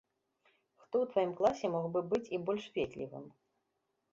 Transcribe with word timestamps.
Хто 0.83 0.95
ў 1.03 1.09
тваім 1.11 1.33
класе 1.41 1.71
мог 1.75 1.85
бы 1.97 2.03
быць 2.15 2.31
і 2.37 2.41
больш 2.49 2.65
ветлівым? 2.79 3.25